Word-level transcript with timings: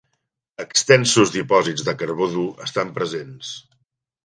Extensos 0.63 1.33
dipòsits 1.35 1.85
de 1.91 1.95
carbó 2.01 2.31
dur 2.33 2.49
estan 2.69 2.93
presents. 2.99 3.55